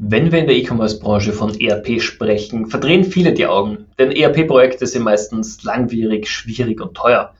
[0.00, 5.02] Wenn wir in der E-Commerce-Branche von ERP sprechen, verdrehen viele die Augen, denn ERP-Projekte sind
[5.02, 7.34] meistens langwierig, schwierig und teuer.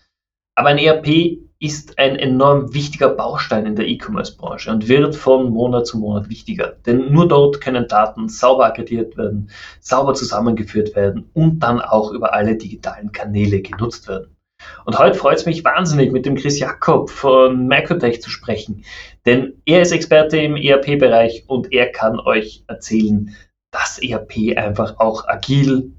[0.57, 5.87] Aber ein ERP ist ein enorm wichtiger Baustein in der E-Commerce-Branche und wird von Monat
[5.87, 6.77] zu Monat wichtiger.
[6.85, 12.35] Denn nur dort können Daten sauber aggregiert werden, sauber zusammengeführt werden und dann auch über
[12.35, 14.37] alle digitalen Kanäle genutzt werden.
[14.85, 18.85] Und heute freut es mich wahnsinnig, mit dem Chris Jakob von Microtech zu sprechen,
[19.27, 23.35] denn er ist Experte im ERP-Bereich und er kann euch erzählen,
[23.71, 25.93] dass ERP einfach auch agil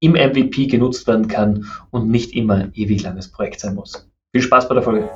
[0.00, 4.08] im MVP genutzt werden kann und nicht immer ein ewig langes Projekt sein muss.
[4.32, 5.10] Viel Spaß bei der Folge.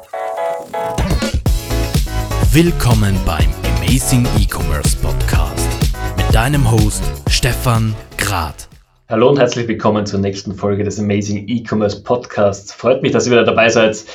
[2.53, 5.69] Willkommen beim Amazing E-Commerce Podcast
[6.17, 8.72] mit deinem Host Stefan Grad.
[9.13, 12.73] Hallo und herzlich willkommen zur nächsten Folge des Amazing E-Commerce Podcasts.
[12.73, 14.07] Freut mich, dass ihr wieder dabei seid.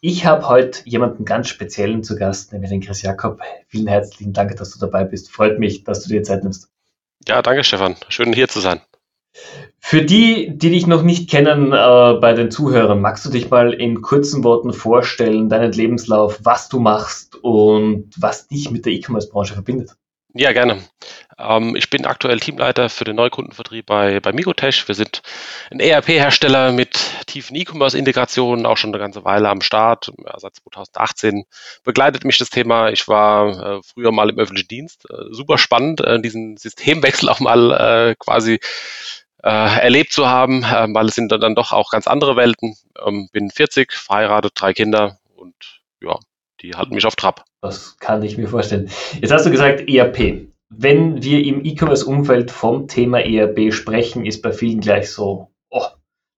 [0.00, 3.38] Ich habe heute jemanden ganz speziellen zu Gast, nämlich den Chris Jakob.
[3.68, 5.30] Vielen herzlichen Dank, dass du dabei bist.
[5.30, 6.70] Freut mich, dass du dir Zeit nimmst.
[7.28, 7.96] Ja, danke Stefan.
[8.08, 8.80] Schön hier zu sein.
[9.78, 13.74] Für die, die dich noch nicht kennen äh, bei den Zuhörern, magst du dich mal
[13.74, 19.52] in kurzen Worten vorstellen, deinen Lebenslauf, was du machst und was dich mit der E-Commerce-Branche
[19.52, 19.90] verbindet?
[20.38, 20.84] Ja, gerne.
[21.38, 24.86] Ähm, ich bin aktuell Teamleiter für den Neukundenvertrieb bei, bei Microtech.
[24.86, 25.22] Wir sind
[25.70, 30.12] ein ERP-Hersteller mit tiefen E-Commerce-Integrationen, auch schon eine ganze Weile am Start.
[30.26, 31.46] Ja, seit 2018
[31.84, 32.90] begleitet mich das Thema.
[32.90, 35.08] Ich war äh, früher mal im öffentlichen Dienst.
[35.10, 38.60] Äh, super spannend, äh, diesen Systemwechsel auch mal äh, quasi
[39.42, 42.76] äh, erlebt zu haben, äh, weil es sind dann doch auch ganz andere Welten.
[43.06, 45.54] Ähm, bin 40, verheiratet, drei Kinder und
[46.02, 46.18] ja,
[46.60, 47.46] die halten mich auf Trab.
[47.66, 48.88] Das kann ich mir vorstellen.
[49.20, 50.48] Jetzt hast du gesagt ERP.
[50.68, 55.86] Wenn wir im E-Commerce-Umfeld vom Thema ERP sprechen, ist bei vielen gleich so, oh,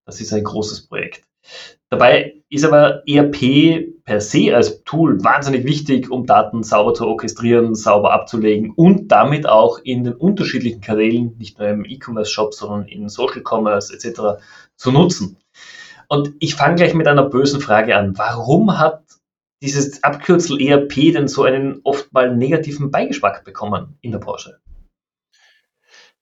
[0.06, 1.22] das ist ein großes Projekt.
[1.90, 7.74] Dabei ist aber ERP per se als Tool wahnsinnig wichtig, um Daten sauber zu orchestrieren,
[7.74, 13.08] sauber abzulegen und damit auch in den unterschiedlichen Kanälen, nicht nur im E-Commerce-Shop, sondern in
[13.08, 14.42] Social Commerce etc.
[14.76, 15.36] zu nutzen.
[16.08, 18.16] Und ich fange gleich mit einer bösen Frage an.
[18.16, 19.02] Warum hat
[19.62, 24.60] dieses Abkürzel ERP denn so einen oft mal negativen Beigeschmack bekommen in der Branche?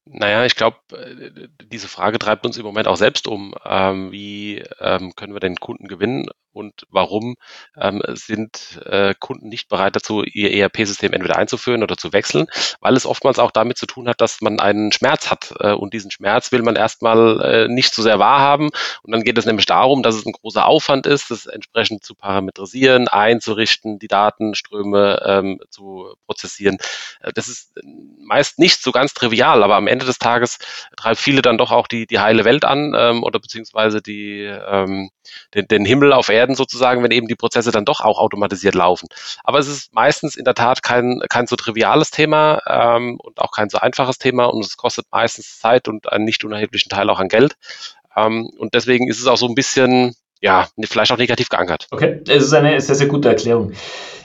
[0.09, 3.55] Naja, ich glaube, äh, diese Frage treibt uns im Moment auch selbst um.
[3.65, 7.37] Ähm, wie ähm, können wir den Kunden gewinnen und warum
[7.79, 12.47] ähm, sind äh, Kunden nicht bereit dazu, ihr ERP-System entweder einzuführen oder zu wechseln?
[12.81, 15.93] Weil es oftmals auch damit zu tun hat, dass man einen Schmerz hat äh, und
[15.93, 18.71] diesen Schmerz will man erstmal äh, nicht zu sehr wahrhaben.
[19.03, 22.15] Und dann geht es nämlich darum, dass es ein großer Aufwand ist, das entsprechend zu
[22.15, 26.79] parametrisieren, einzurichten, die Datenströme ähm, zu prozessieren.
[27.21, 27.75] Äh, das ist
[28.19, 30.59] meist nicht so ganz trivial, aber am Ende Ende des Tages
[30.97, 35.11] treibt viele dann doch auch die, die heile Welt an ähm, oder beziehungsweise die, ähm,
[35.55, 39.09] den, den Himmel auf Erden sozusagen, wenn eben die Prozesse dann doch auch automatisiert laufen.
[39.45, 43.53] Aber es ist meistens in der Tat kein, kein so triviales Thema ähm, und auch
[43.53, 47.21] kein so einfaches Thema und es kostet meistens Zeit und einen nicht unerheblichen Teil auch
[47.21, 47.57] an Geld.
[48.17, 51.87] Ähm, und deswegen ist es auch so ein bisschen, ja, vielleicht auch negativ geankert.
[51.91, 53.73] Okay, das ist eine sehr, sehr gute Erklärung.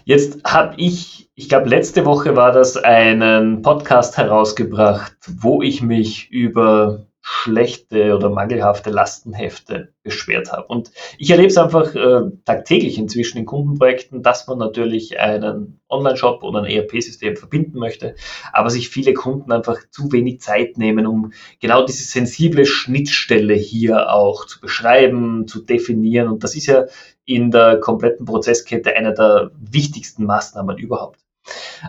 [0.03, 6.29] Jetzt habe ich, ich glaube, letzte Woche war das einen Podcast herausgebracht, wo ich mich
[6.31, 10.65] über schlechte oder mangelhafte Lastenhefte beschwert habe.
[10.67, 16.41] Und ich erlebe es einfach äh, tagtäglich inzwischen in Kundenprojekten, dass man natürlich einen Online-Shop
[16.43, 18.15] oder ein ERP-System verbinden möchte,
[18.51, 24.11] aber sich viele Kunden einfach zu wenig Zeit nehmen, um genau diese sensible Schnittstelle hier
[24.11, 26.27] auch zu beschreiben, zu definieren.
[26.27, 26.85] Und das ist ja
[27.25, 31.19] in der kompletten Prozesskette eine der wichtigsten Maßnahmen überhaupt.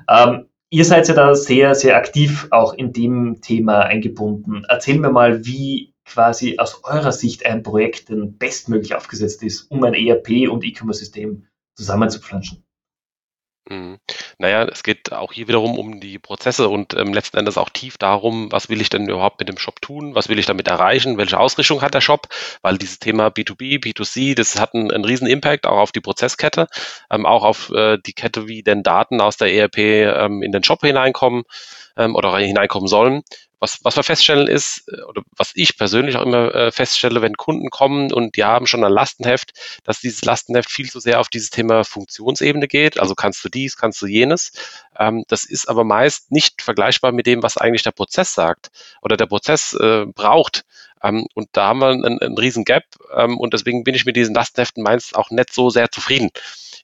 [0.09, 4.65] Ähm, Ihr seid ja da sehr, sehr aktiv auch in dem Thema eingebunden.
[4.67, 9.85] Erzähl mir mal, wie quasi aus eurer Sicht ein Projekt denn bestmöglich aufgesetzt ist, um
[9.85, 11.47] ein ERP und E-Commerce-System
[11.77, 12.65] zusammenzupflanschen.
[13.69, 14.01] Mhm.
[14.39, 17.97] Naja, es geht auch hier wiederum um die Prozesse und ähm, letzten Endes auch tief
[17.97, 21.17] darum, was will ich denn überhaupt mit dem Shop tun, was will ich damit erreichen,
[21.17, 22.27] welche Ausrichtung hat der Shop,
[22.63, 26.67] weil dieses Thema B2B, B2C, das hat einen, einen riesen Impact auch auf die Prozesskette,
[27.11, 30.65] ähm, auch auf äh, die Kette, wie denn Daten aus der ERP ähm, in den
[30.65, 31.45] Shop hineinkommen
[31.97, 33.23] ähm, oder hineinkommen sollen
[33.63, 37.35] was, was wir feststellen ist, äh, oder was ich persönlich auch immer äh, feststelle, wenn
[37.35, 39.53] Kunden kommen und die haben schon ein Lastenheft,
[39.85, 42.99] dass dieses Lastenheft viel zu sehr auf dieses Thema Funktionsebene geht.
[42.99, 44.51] Also kannst du dies, kannst du jenes.
[44.99, 48.71] Ähm, das ist aber meist nicht vergleichbar mit dem, was eigentlich der Prozess sagt
[49.01, 50.65] oder der Prozess äh, braucht.
[51.01, 52.85] Ähm, und da haben wir einen, einen riesen Gap
[53.17, 56.31] ähm, und deswegen bin ich mit diesen Lastenheften meist auch nicht so sehr zufrieden.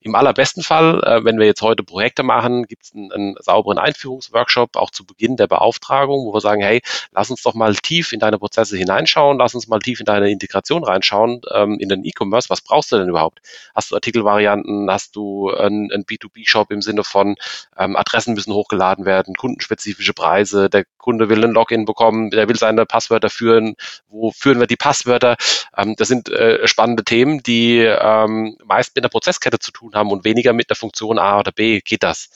[0.01, 3.79] Im allerbesten Fall, äh, wenn wir jetzt heute Projekte machen, gibt es einen, einen sauberen
[3.79, 6.81] Einführungsworkshop, auch zu Beginn der Beauftragung, wo wir sagen, hey,
[7.13, 10.31] lass uns doch mal tief in deine Prozesse hineinschauen, lass uns mal tief in deine
[10.31, 13.41] Integration reinschauen, ähm, in den E-Commerce, was brauchst du denn überhaupt?
[13.75, 17.37] Hast du Artikelvarianten, hast du einen, einen B2B-Shop im Sinne von
[17.77, 22.57] ähm, Adressen müssen hochgeladen werden, kundenspezifische Preise, der Kunde will ein Login bekommen, der will
[22.57, 23.77] seine Passwörter führen,
[24.09, 25.37] wo führen wir die Passwörter?
[25.75, 30.11] Ähm, das sind äh, spannende Themen, die ähm, meist mit der Prozesskette zu tun haben
[30.11, 32.29] und weniger mit der Funktion A oder B geht das.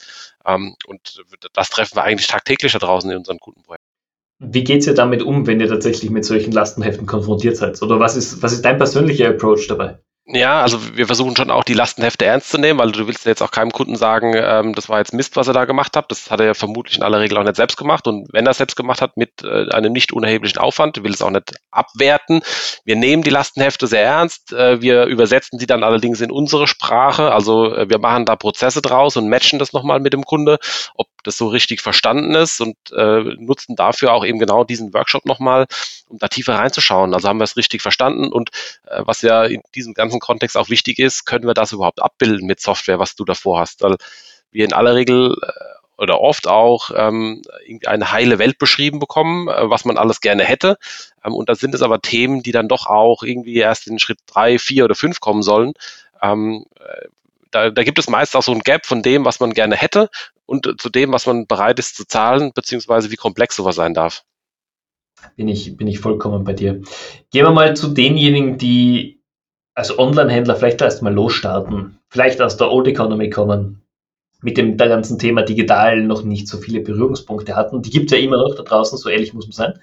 [0.47, 1.23] Ähm, und
[1.53, 3.87] das treffen wir eigentlich tagtäglich da draußen in unseren Kundenprojekten.
[4.39, 7.83] Wie geht es ihr damit um, wenn ihr tatsächlich mit solchen Lastenheften konfrontiert seid?
[7.83, 9.99] Oder was ist, was ist dein persönlicher Approach dabei?
[10.35, 13.31] Ja, also wir versuchen schon auch die Lastenhefte ernst zu nehmen, weil du willst ja
[13.31, 16.11] jetzt auch keinem Kunden sagen, ähm, das war jetzt Mist, was er da gemacht hat.
[16.11, 18.07] Das hat er ja vermutlich in aller Regel auch nicht selbst gemacht.
[18.07, 21.21] Und wenn er es selbst gemacht hat mit äh, einem nicht unerheblichen Aufwand, will es
[21.21, 22.41] auch nicht abwerten.
[22.87, 24.55] Wir nehmen die Lastenhefte sehr ernst.
[24.55, 27.31] Äh, wir übersetzen die dann allerdings in unsere Sprache.
[27.31, 30.57] Also äh, wir machen da Prozesse draus und matchen das nochmal mit dem Kunde,
[30.95, 35.25] ob das so richtig verstanden ist und äh, nutzen dafür auch eben genau diesen Workshop
[35.25, 35.67] nochmal,
[36.09, 37.15] um da tiefer reinzuschauen.
[37.15, 38.51] Also haben wir es richtig verstanden und
[38.87, 42.47] äh, was ja in diesem ganzen Kontext auch wichtig ist, können wir das überhaupt abbilden
[42.47, 43.83] mit Software, was du davor hast?
[43.83, 43.97] Weil
[44.51, 47.43] wir in aller Regel äh, oder oft auch ähm,
[47.87, 50.79] eine heile Welt beschrieben bekommen, äh, was man alles gerne hätte.
[51.25, 54.19] Ähm, und da sind es aber Themen, die dann doch auch irgendwie erst in Schritt
[54.27, 55.75] drei, vier oder fünf kommen sollen.
[56.21, 57.07] Ähm, äh,
[57.53, 60.11] da, da gibt es meist auch so ein Gap von dem, was man gerne hätte
[60.47, 64.25] und zu dem, was man bereit ist zu zahlen, beziehungsweise wie komplex sowas sein darf.
[65.37, 66.83] Bin ich, bin ich vollkommen bei dir.
[67.31, 69.23] Gehen wir mal zu denjenigen, die
[69.75, 73.83] als Online-Händler vielleicht erst mal losstarten, vielleicht aus der Old Economy kommen,
[74.43, 77.83] mit dem ganzen Thema digital noch nicht so viele Berührungspunkte hatten.
[77.83, 79.81] Die gibt es ja immer noch da draußen, so ehrlich muss man sein.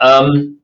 [0.00, 0.62] Ähm,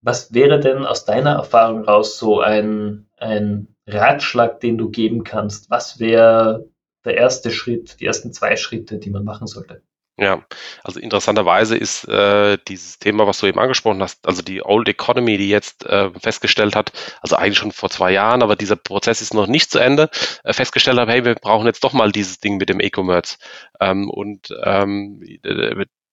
[0.00, 5.70] was wäre denn aus deiner Erfahrung raus so ein, ein Ratschlag, den du geben kannst?
[5.70, 6.68] Was wäre
[7.04, 9.82] der erste Schritt, die ersten zwei Schritte, die man machen sollte?
[10.18, 10.44] Ja,
[10.84, 15.38] also interessanterweise ist äh, dieses Thema, was du eben angesprochen hast, also die Old Economy,
[15.38, 16.92] die jetzt äh, festgestellt hat,
[17.22, 20.10] also eigentlich schon vor zwei Jahren, aber dieser Prozess ist noch nicht zu Ende,
[20.44, 23.38] äh, festgestellt hat, hey, wir brauchen jetzt doch mal dieses Ding mit dem E-Commerce.
[23.80, 25.24] Ähm, und ähm,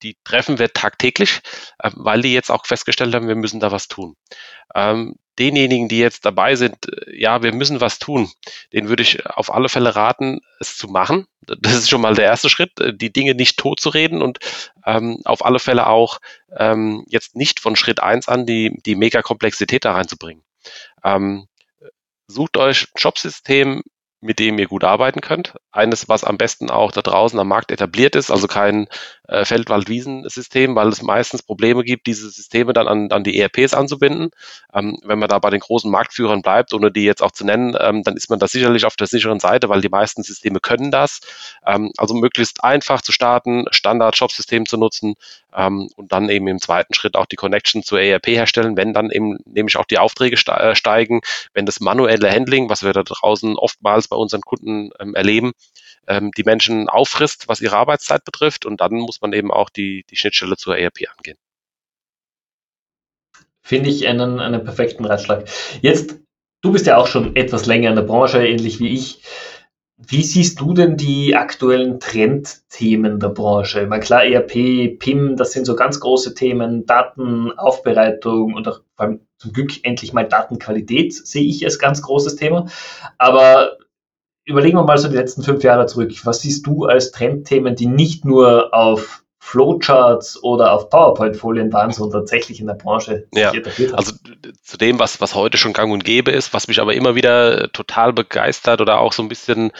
[0.02, 1.42] die treffen wir tagtäglich,
[1.80, 4.16] äh, weil die jetzt auch festgestellt haben, wir müssen da was tun.
[4.76, 8.30] Ähm, denjenigen, die jetzt dabei sind, äh, ja, wir müssen was tun,
[8.74, 11.26] den würde ich auf alle Fälle raten, es zu machen.
[11.42, 14.40] Das ist schon mal der erste Schritt, äh, die Dinge nicht tot zu reden und
[14.86, 16.20] ähm, auf alle Fälle auch
[16.56, 20.44] ähm, jetzt nicht von Schritt eins an die, die Mega-Komplexität da reinzubringen.
[21.04, 21.48] Ähm,
[22.28, 23.82] sucht euch ein Jobsystem,
[24.22, 25.56] mit dem ihr gut arbeiten könnt.
[25.72, 28.88] Eines, was am besten auch da draußen am Markt etabliert ist, also kein
[29.30, 34.32] äh, Feld-Wald-Wiesen-System, weil es meistens Probleme gibt, diese Systeme dann an, an die ERPs anzubinden.
[34.74, 37.78] Ähm, wenn man da bei den großen Marktführern bleibt, ohne die jetzt auch zu nennen,
[37.80, 40.92] ähm, dann ist man da sicherlich auf der sicheren Seite, weil die meisten Systeme können
[40.92, 41.22] das.
[41.66, 45.16] Ähm, also möglichst einfach zu starten, Standard-Shop-System zu nutzen
[45.56, 49.12] ähm, und dann eben im zweiten Schritt auch die Connection zur ERP herstellen, wenn dann
[49.12, 51.22] eben nämlich auch die Aufträge äh, steigen,
[51.54, 55.54] wenn das manuelle Handling, was wir da draußen oftmals bei unseren Kunden ähm, erleben,
[56.08, 58.66] ähm, die Menschen auffrisst, was ihre Arbeitszeit betrifft.
[58.66, 61.38] Und dann muss man eben auch die, die Schnittstelle zur ERP angehen.
[63.62, 65.48] Finde ich einen, einen perfekten Ratschlag.
[65.82, 66.20] Jetzt,
[66.62, 69.22] du bist ja auch schon etwas länger in der Branche, ähnlich wie ich.
[69.98, 73.88] Wie siehst du denn die aktuellen Trendthemen der Branche?
[73.94, 79.54] Ich klar, ERP, PIM, das sind so ganz große Themen, Datenaufbereitung und auch vor zum
[79.54, 82.68] Glück endlich mal Datenqualität sehe ich als ganz großes Thema.
[83.18, 83.78] Aber
[84.50, 86.12] überlegen wir mal so die letzten fünf Jahre zurück.
[86.24, 92.22] Was siehst du als Trendthemen, die nicht nur auf Flowcharts oder auf PowerPoint-Folien waren, sondern
[92.22, 93.52] tatsächlich in der Branche ja,
[93.94, 94.14] Also
[94.62, 97.72] zu dem, was, was heute schon gang und gäbe ist, was mich aber immer wieder
[97.72, 99.72] total begeistert oder auch so ein bisschen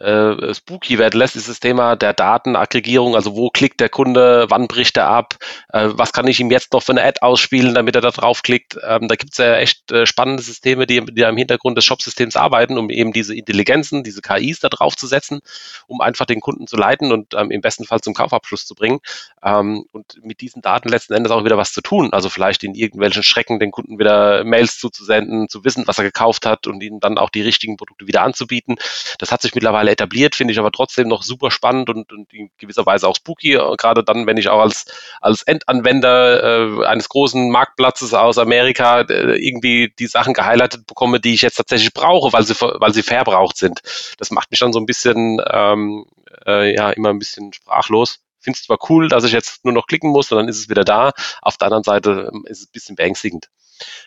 [0.00, 3.14] äh, spooky werden lässt, ist das Thema der Datenaggregierung.
[3.14, 5.34] Also wo klickt der Kunde, wann bricht er ab,
[5.74, 8.78] äh, was kann ich ihm jetzt noch für eine Ad ausspielen, damit er da draufklickt.
[8.82, 12.36] Ähm, da gibt es ja echt äh, spannende Systeme, die, die im Hintergrund des Shopsystems
[12.36, 15.40] arbeiten, um eben diese Intelligenzen, diese KIs da drauf zu setzen,
[15.86, 19.00] um einfach den Kunden zu leiten und ähm, im besten Fall zum Kaufabschluss zu bringen.
[19.42, 22.12] Ähm, und mit diesen Daten letzten Endes auch wieder was zu tun.
[22.12, 26.44] Also vielleicht in irgendwelchen Schrecken den Kunden wieder Mails zuzusenden, zu wissen, was er gekauft
[26.44, 28.76] hat und ihnen dann auch die richtigen Produkte wieder anzubieten.
[29.18, 32.50] Das hat sich mittlerweile etabliert, finde ich aber trotzdem noch super spannend und, und in
[32.58, 33.54] gewisser Weise auch spooky.
[33.54, 34.86] Äh, gerade dann, wenn ich auch als,
[35.20, 41.34] als Endanwender äh, eines großen Marktplatzes aus Amerika äh, irgendwie die Sachen gehighlightet bekomme, die
[41.34, 43.80] ich jetzt tatsächlich brauche, weil sie, weil sie verbraucht sind.
[44.18, 46.06] Das macht mich dann so ein bisschen, ähm,
[46.46, 49.86] äh, ja, immer ein bisschen sprachlos finde es zwar cool, dass ich jetzt nur noch
[49.86, 51.12] klicken muss und dann ist es wieder da.
[51.42, 53.48] Auf der anderen Seite ähm, ist es ein bisschen beängstigend.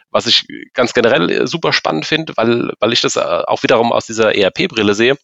[0.10, 3.92] Was ich ganz generell äh, super spannend finde, weil, weil ich das äh, auch wiederum
[3.92, 5.18] aus dieser ERP-Brille sehe,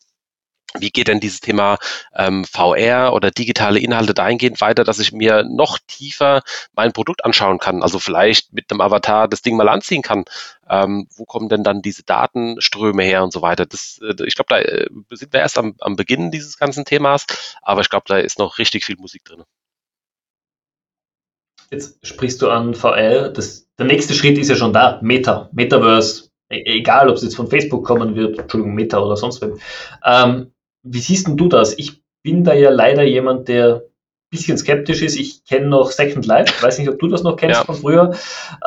[0.79, 1.77] wie geht denn dieses Thema
[2.15, 6.43] ähm, VR oder digitale Inhalte dahingehend weiter, dass ich mir noch tiefer
[6.74, 7.84] mein Produkt anschauen kann?
[7.84, 10.25] Also vielleicht mit einem Avatar das Ding mal anziehen kann.
[10.69, 13.65] Ähm, wo kommen denn dann diese Datenströme her und so weiter?
[13.65, 17.25] Das, äh, ich glaube, da äh, sind wir erst am, am Beginn dieses ganzen Themas,
[17.62, 19.43] aber ich glaube, da ist noch richtig viel Musik drin.
[21.69, 23.29] Jetzt sprichst du an VR.
[23.29, 25.00] Das, der nächste Schritt ist ja schon da.
[25.01, 29.41] Meta, Metaverse, e, egal ob es jetzt von Facebook kommen wird, Entschuldigung, Meta oder sonst
[29.41, 29.60] wem.
[30.05, 30.53] Ähm,
[30.89, 31.77] wie siehst du das?
[31.77, 35.17] Ich bin da ja leider jemand, der ein bisschen skeptisch ist.
[35.17, 36.53] Ich kenne noch Second Life.
[36.56, 37.65] Ich weiß nicht, ob du das noch kennst ja.
[37.65, 38.15] von früher.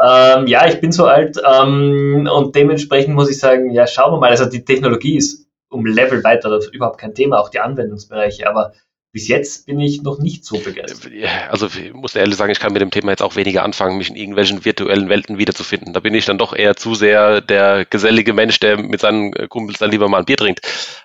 [0.02, 4.18] Ähm, ja, ich bin so alt ähm, und dementsprechend muss ich sagen, ja, schauen wir
[4.18, 4.30] mal.
[4.30, 8.48] Also die Technologie ist um Level weiter, das ist überhaupt kein Thema, auch die Anwendungsbereiche.
[8.48, 8.72] Aber
[9.12, 11.12] bis jetzt bin ich noch nicht so begeistert.
[11.48, 14.08] Also ich muss ehrlich sagen, ich kann mit dem Thema jetzt auch weniger anfangen, mich
[14.08, 15.92] in irgendwelchen virtuellen Welten wiederzufinden.
[15.92, 19.78] Da bin ich dann doch eher zu sehr der gesellige Mensch, der mit seinen Kumpels
[19.78, 20.60] dann lieber mal ein Bier trinkt,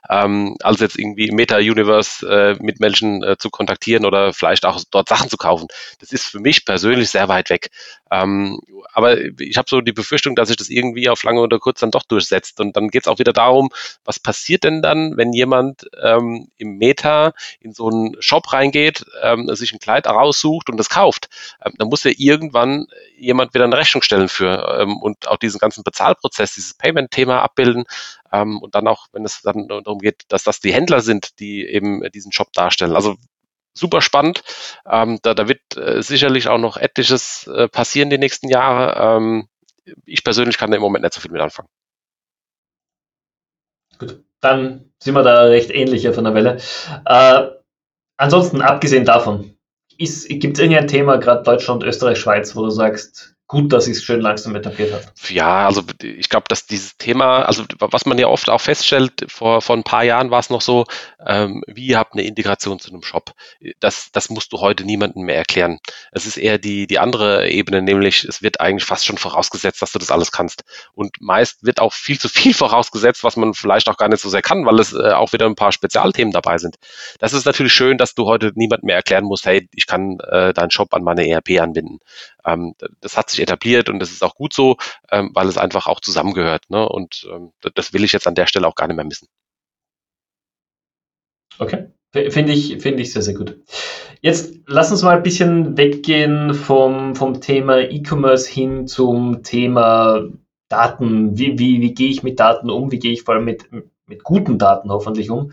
[0.08, 4.84] ähm, als jetzt irgendwie im Meta-Universe äh, mit Menschen äh, zu kontaktieren oder vielleicht auch
[4.92, 5.68] dort Sachen zu kaufen.
[6.00, 7.72] Das ist für mich persönlich sehr weit weg.
[8.16, 8.60] Ähm,
[8.94, 11.92] aber ich habe so die Befürchtung, dass sich das irgendwie auf lange oder kurz dann
[11.92, 12.60] doch durchsetzt.
[12.60, 13.70] Und dann geht es auch wieder darum,
[14.06, 19.54] was passiert denn dann, wenn jemand ähm, im Meta in so einen Shop reingeht, ähm,
[19.56, 21.30] sich ein Kleid raussucht und das kauft.
[21.64, 25.60] Ähm, dann muss ja irgendwann jemand wieder eine Rechnung stellen für ähm, und auch diesen
[25.60, 27.86] ganzen Bezahlprozess, dieses Payment-Thema abbilden.
[28.32, 31.66] Ähm, und dann auch, wenn es dann darum geht, dass das die Händler sind, die
[31.66, 32.96] eben diesen Shop darstellen.
[32.96, 33.18] Also
[33.76, 34.44] super spannend.
[34.90, 39.18] Ähm, da, da wird äh, sicherlich auch noch etliches äh, passieren die nächsten Jahre.
[39.18, 39.48] Ähm,
[40.06, 41.70] ich persönlich kann da im Moment nicht so viel mit anfangen.
[44.00, 46.58] Gut, dann sind wir da recht ähnlich von der Welle.
[47.06, 47.50] Äh,
[48.18, 49.58] ansonsten, abgesehen davon,
[49.98, 54.22] gibt es irgendein Thema, gerade Deutschland, Österreich, Schweiz, wo du sagst, gut, dass es schön
[54.22, 55.14] langsam etabliert hat.
[55.30, 59.62] Ja, also ich glaube, dass dieses Thema, also was man ja oft auch feststellt, vor,
[59.62, 60.86] vor ein paar Jahren war es noch so,
[61.26, 63.34] ähm, wie ihr habt eine Integration zu einem Shop.
[63.80, 65.80] Das, das musst du heute niemandem mehr erklären.
[66.12, 69.92] Es ist eher die, die andere Ebene, nämlich es wird eigentlich fast schon vorausgesetzt, dass
[69.92, 70.64] du das alles kannst.
[70.94, 74.30] Und meist wird auch viel zu viel vorausgesetzt, was man vielleicht auch gar nicht so
[74.30, 76.78] sehr kann, weil es äh, auch wieder ein paar Spezialthemen dabei sind.
[77.20, 80.52] Das ist natürlich schön, dass du heute niemandem mehr erklären musst, hey, ich kann äh,
[80.54, 82.00] deinen Shop an meine ERP anbinden.
[82.46, 84.78] Ähm, das hat sich etabliert und das ist auch gut so,
[85.12, 86.70] ähm, weil es einfach auch zusammengehört.
[86.70, 86.88] Ne?
[86.88, 89.28] Und ähm, das will ich jetzt an der Stelle auch gar nicht mehr missen.
[91.58, 93.58] Okay, finde ich, finde ich sehr, sehr gut.
[94.22, 100.28] Jetzt lass uns mal ein bisschen weggehen vom, vom Thema E-Commerce hin zum Thema
[100.68, 101.38] Daten.
[101.38, 102.92] Wie, wie, wie gehe ich mit Daten um?
[102.92, 103.70] Wie gehe ich vor allem mit,
[104.08, 105.52] mit guten Daten hoffentlich um?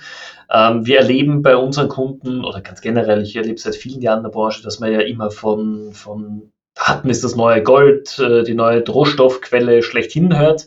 [0.51, 4.25] Ähm, wir erleben bei unseren Kunden oder ganz generell, ich erlebe seit vielen Jahren in
[4.25, 8.55] der Branche, dass man ja immer von, von Daten ist das neue Gold, äh, die
[8.55, 10.67] neue Rohstoffquelle schlechthin hört.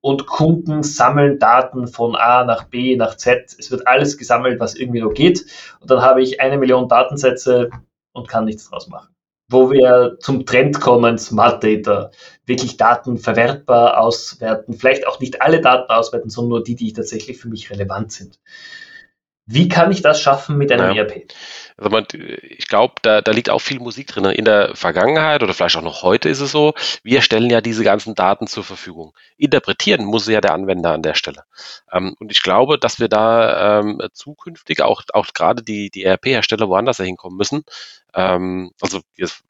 [0.00, 3.54] Und Kunden sammeln Daten von A nach B nach Z.
[3.58, 5.46] Es wird alles gesammelt, was irgendwie noch geht.
[5.80, 7.70] Und dann habe ich eine Million Datensätze
[8.12, 9.14] und kann nichts draus machen.
[9.50, 12.10] Wo wir zum Trend kommen, Smart Data,
[12.46, 17.38] wirklich Daten verwertbar auswerten, vielleicht auch nicht alle Daten auswerten, sondern nur die, die tatsächlich
[17.38, 18.40] für mich relevant sind.
[19.46, 21.02] Wie kann ich das schaffen mit einem ja.
[21.02, 21.28] ERP?
[21.76, 24.24] Also man, ich glaube, da, da liegt auch viel Musik drin.
[24.26, 26.72] In der Vergangenheit oder vielleicht auch noch heute ist es so,
[27.02, 29.12] wir stellen ja diese ganzen Daten zur Verfügung.
[29.36, 31.44] Interpretieren muss ja der Anwender an der Stelle.
[31.92, 36.68] Ähm, und ich glaube, dass wir da ähm, zukünftig auch, auch gerade die, die ERP-Hersteller
[36.68, 37.64] woanders hinkommen müssen.
[38.14, 39.42] Ähm, also jetzt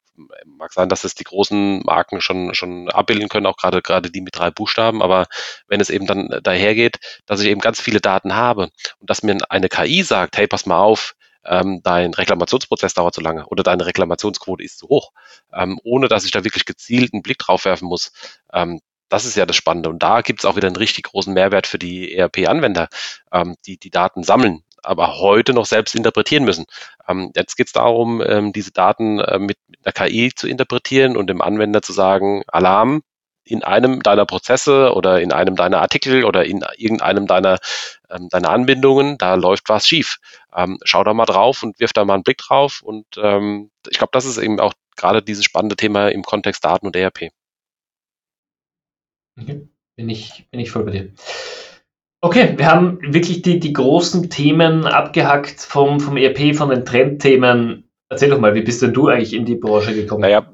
[0.45, 4.21] mag sein, dass es die großen Marken schon, schon abbilden können, auch gerade, gerade die
[4.21, 5.27] mit drei Buchstaben, aber
[5.67, 8.69] wenn es eben dann dahergeht, dass ich eben ganz viele Daten habe
[8.99, 13.21] und dass mir eine KI sagt, hey, pass mal auf, ähm, dein Reklamationsprozess dauert zu
[13.21, 15.11] lange oder deine Reklamationsquote ist zu hoch,
[15.53, 18.11] ähm, ohne dass ich da wirklich gezielt einen Blick drauf werfen muss.
[18.51, 19.89] Ähm, das ist ja das Spannende.
[19.89, 22.89] Und da gibt es auch wieder einen richtig großen Mehrwert für die ERP-Anwender,
[23.31, 26.65] ähm, die die Daten sammeln, aber heute noch selbst interpretieren müssen.
[27.07, 31.17] Ähm, jetzt geht es darum, ähm, diese Daten äh, mit, mit einer KI zu interpretieren
[31.17, 33.01] und dem Anwender zu sagen, Alarm,
[33.45, 37.59] in einem deiner Prozesse oder in einem deiner Artikel oder in irgendeinem deiner,
[38.09, 40.17] ähm, deiner Anbindungen, da läuft was schief.
[40.53, 42.81] Ähm, schau da mal drauf und wirf da mal einen Blick drauf.
[42.81, 46.87] Und ähm, ich glaube, das ist eben auch gerade dieses spannende Thema im Kontext Daten
[46.87, 47.29] und ERP.
[49.39, 49.67] Okay.
[49.95, 51.13] Bin ich, bin ich voll bei dir.
[52.25, 57.87] Okay, wir haben wirklich die, die großen Themen abgehackt vom, vom ERP, von den Trendthemen.
[58.09, 60.21] Erzähl doch mal, wie bist denn du eigentlich in die Branche gekommen?
[60.21, 60.51] Naja,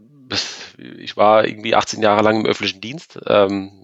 [0.78, 3.84] ich war irgendwie 18 Jahre lang im öffentlichen Dienst, ähm,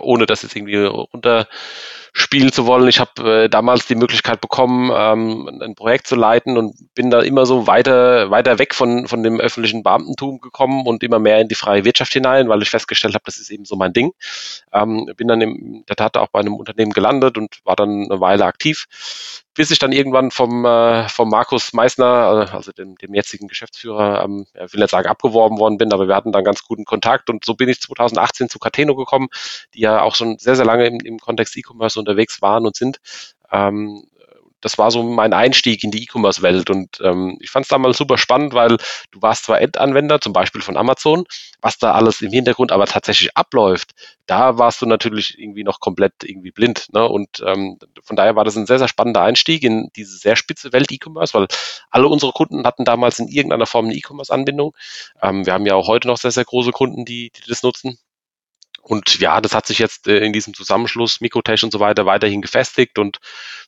[0.00, 2.88] ohne das jetzt irgendwie runterspielen zu wollen.
[2.88, 7.20] Ich habe äh, damals die Möglichkeit bekommen, ähm, ein Projekt zu leiten und bin da
[7.20, 11.48] immer so weiter, weiter weg von, von dem öffentlichen Beamtentum gekommen und immer mehr in
[11.48, 14.12] die freie Wirtschaft hinein, weil ich festgestellt habe, das ist eben so mein Ding.
[14.72, 18.20] Ähm, bin dann in der Tat auch bei einem Unternehmen gelandet und war dann eine
[18.20, 18.86] Weile aktiv
[19.54, 24.46] bis ich dann irgendwann vom, äh, vom Markus Meissner, also dem, dem jetzigen Geschäftsführer, ähm,
[24.54, 27.44] ich will nicht sagen abgeworben worden bin, aber wir hatten dann ganz guten Kontakt und
[27.44, 29.28] so bin ich 2018 zu Cateno gekommen,
[29.74, 32.98] die ja auch schon sehr, sehr lange im, im Kontext E-Commerce unterwegs waren und sind.
[33.52, 34.04] Ähm,
[34.64, 38.16] das war so mein Einstieg in die E-Commerce-Welt und ähm, ich fand es damals super
[38.16, 38.78] spannend, weil
[39.10, 41.24] du warst zwar Endanwender, zum Beispiel von Amazon,
[41.60, 43.90] was da alles im Hintergrund aber tatsächlich abläuft,
[44.24, 46.86] da warst du natürlich irgendwie noch komplett irgendwie blind.
[46.94, 47.06] Ne?
[47.06, 50.72] Und ähm, von daher war das ein sehr, sehr spannender Einstieg in diese sehr spitze
[50.72, 51.46] Welt E-Commerce, weil
[51.90, 54.74] alle unsere Kunden hatten damals in irgendeiner Form eine E-Commerce-Anbindung.
[55.20, 57.98] Ähm, wir haben ja auch heute noch sehr, sehr große Kunden, die, die das nutzen.
[58.84, 62.42] Und ja, das hat sich jetzt äh, in diesem Zusammenschluss Mikrotech und so weiter weiterhin
[62.42, 63.18] gefestigt und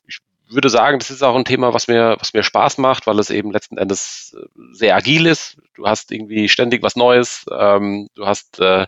[0.07, 3.19] ich würde sagen, das ist auch ein Thema, was mir, was mir Spaß macht, weil
[3.19, 5.57] es eben letzten Endes äh, sehr agil ist.
[5.75, 8.85] Du hast irgendwie ständig was Neues, ähm, du hast äh,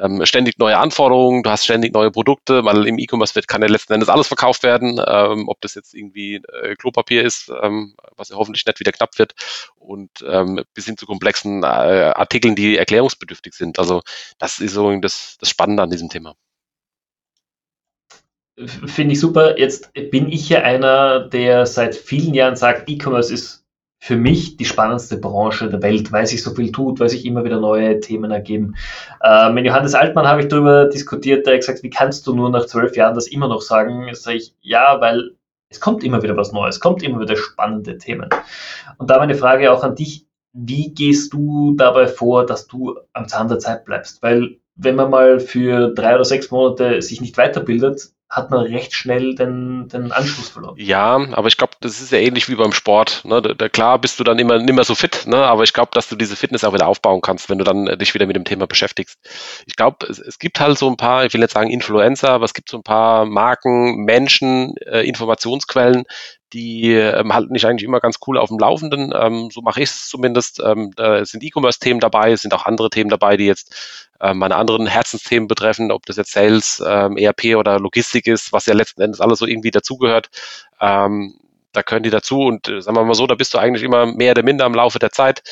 [0.00, 3.68] ähm, ständig neue Anforderungen, du hast ständig neue Produkte, weil im E-Commerce wird kann ja
[3.68, 8.30] letzten Endes alles verkauft werden, ähm, ob das jetzt irgendwie äh, Klopapier ist, ähm, was
[8.30, 9.34] ja hoffentlich nicht wieder knapp wird,
[9.76, 13.78] und ähm, bis hin zu komplexen äh, Artikeln, die erklärungsbedürftig sind.
[13.78, 14.02] Also
[14.38, 16.34] das ist so das, das Spannende an diesem Thema.
[18.58, 19.58] Finde ich super.
[19.58, 23.62] Jetzt bin ich ja einer, der seit vielen Jahren sagt, E-Commerce ist
[23.98, 27.44] für mich die spannendste Branche der Welt, weil sich so viel tut, weil sich immer
[27.44, 28.74] wieder neue Themen ergeben.
[29.22, 32.50] Äh, mit Johannes Altmann habe ich darüber diskutiert, der hat gesagt, wie kannst du nur
[32.50, 34.12] nach zwölf Jahren das immer noch sagen?
[34.12, 35.36] Sage ich, ja, weil
[35.70, 38.28] es kommt immer wieder was Neues, kommt immer wieder spannende Themen.
[38.98, 43.28] Und da meine Frage auch an dich, wie gehst du dabei vor, dass du am
[43.28, 44.20] Zahn der Zeit bleibst?
[44.22, 48.94] Weil wenn man mal für drei oder sechs Monate sich nicht weiterbildet, hat man recht
[48.94, 50.74] schnell den, den Anschluss verloren.
[50.78, 53.26] Ja, aber ich glaube, das ist ja ähnlich wie beim Sport.
[53.26, 53.42] Ne?
[53.42, 55.36] Da, da, klar bist du dann immer nicht mehr so fit, ne?
[55.36, 57.98] aber ich glaube, dass du diese Fitness auch wieder aufbauen kannst, wenn du dann äh,
[57.98, 59.18] dich wieder mit dem Thema beschäftigst.
[59.66, 62.46] Ich glaube, es, es, gibt halt so ein paar, ich will jetzt sagen Influencer, aber
[62.46, 66.04] es gibt so ein paar Marken, Menschen, äh, Informationsquellen,
[66.52, 69.12] die ähm, halten mich eigentlich immer ganz cool auf dem Laufenden.
[69.14, 70.60] Ähm, so mache ich es zumindest.
[70.60, 74.56] Ähm, da sind E-Commerce-Themen dabei, es sind auch andere Themen dabei, die jetzt äh, meine
[74.56, 79.02] anderen Herzensthemen betreffen, ob das jetzt Sales, ähm, ERP oder Logistik ist, was ja letzten
[79.02, 80.28] Endes alles so irgendwie dazugehört.
[80.80, 81.38] Ähm,
[81.72, 84.04] da können die dazu und äh, sagen wir mal so, da bist du eigentlich immer
[84.04, 85.42] mehr oder minder im Laufe der Zeit.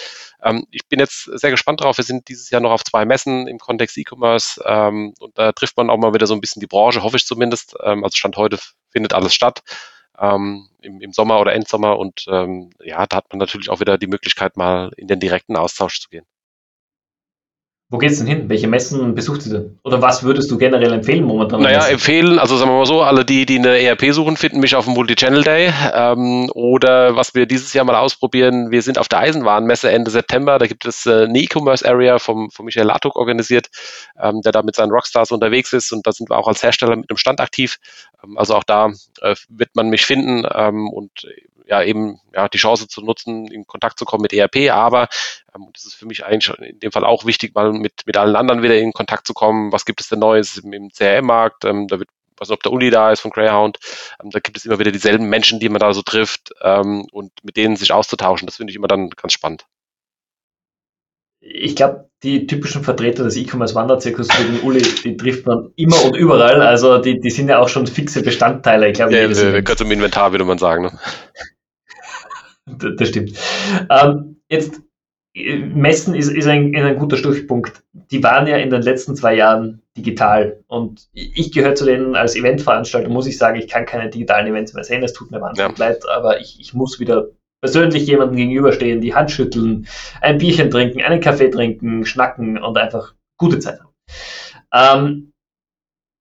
[0.43, 1.97] Ähm, ich bin jetzt sehr gespannt drauf.
[1.97, 5.79] Wir sind dieses Jahr noch auf zwei Messen im Kontext E-Commerce ähm, und da trifft
[5.79, 7.75] man auch mal wieder so ein bisschen die Branche, hoffe ich zumindest.
[7.83, 8.59] Ähm, also Stand heute
[8.91, 9.63] findet alles statt
[10.21, 13.99] ähm, im, im Sommer oder Endsommer und ähm, ja, da hat man natürlich auch wieder
[13.99, 16.27] die Möglichkeit, mal in den direkten Austausch zu gehen.
[17.93, 18.49] Wo geht's denn hin?
[18.49, 19.79] Welche Messen besucht ihr denn?
[19.83, 21.61] Oder was würdest du generell empfehlen momentan?
[21.61, 24.77] Naja, empfehlen, also sagen wir mal so, alle, die, die eine ERP suchen, finden mich
[24.77, 25.73] auf dem Multi-Channel Day.
[25.93, 30.61] Ähm, oder was wir dieses Jahr mal ausprobieren, wir sind auf der Eisenwarenmesse Ende September.
[30.61, 33.67] Da gibt es äh, eine E-Commerce Area vom, vom Michael Latuk organisiert,
[34.23, 35.91] ähm, der da mit seinen Rockstars unterwegs ist.
[35.91, 37.79] Und da sind wir auch als Hersteller mit einem Stand aktiv.
[38.23, 41.27] Ähm, also auch da äh, wird man mich finden ähm, und
[41.67, 45.09] ja eben ja, die Chance zu nutzen, in Kontakt zu kommen mit ERP, aber
[45.55, 48.37] ähm, das ist für mich eigentlich in dem Fall auch wichtig, mal mit, mit allen
[48.37, 49.73] anderen wieder in Kontakt zu kommen.
[49.73, 51.65] Was gibt es denn Neues im, im CRM-Markt?
[51.65, 52.09] Ähm, da wird
[52.41, 53.79] nicht, ob der Uli da ist von Greyhound,
[54.23, 57.33] ähm, da gibt es immer wieder dieselben Menschen, die man da so trifft ähm, und
[57.43, 58.47] mit denen sich auszutauschen.
[58.47, 59.67] Das finde ich immer dann ganz spannend.
[61.41, 66.15] Ich glaube, die typischen Vertreter des E-Commerce-Wanderzirkus wie den Uli, die trifft man immer und
[66.15, 66.61] überall.
[66.61, 68.89] Also die, die sind ja auch schon fixe Bestandteile.
[68.89, 70.85] Ich glaube, ja, gehört zum Inventar, würde man sagen.
[70.85, 70.99] Ne?
[72.97, 73.39] das stimmt.
[73.89, 74.83] Ähm, jetzt,
[75.35, 77.85] Messen ist, ist ein, ein guter Stichpunkt.
[77.93, 80.63] Die waren ja in den letzten zwei Jahren digital.
[80.67, 84.75] Und ich gehöre zu denen als Eventveranstalter, muss ich sagen, ich kann keine digitalen Events
[84.75, 85.03] mehr sehen.
[85.03, 85.89] Es tut mir wahnsinnig ja.
[85.89, 87.29] leid, aber ich, ich muss wieder
[87.61, 89.87] persönlich jemandem gegenüberstehen, die Hand schütteln,
[90.21, 93.91] ein Bierchen trinken, einen Kaffee trinken, schnacken und einfach gute Zeit haben.
[94.73, 95.33] Ähm,